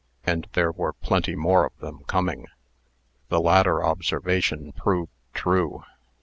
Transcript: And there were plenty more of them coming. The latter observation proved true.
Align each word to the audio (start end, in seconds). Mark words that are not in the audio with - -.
And 0.23 0.47
there 0.53 0.71
were 0.71 0.93
plenty 0.93 1.35
more 1.35 1.63
of 1.63 1.77
them 1.77 2.03
coming. 2.07 2.47
The 3.29 3.39
latter 3.39 3.85
observation 3.85 4.71
proved 4.71 5.11
true. 5.35 5.83